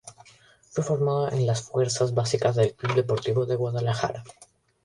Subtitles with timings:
[0.71, 4.23] Fue formado en las Fuerzas Básicas del Club Deportivo Guadalajara.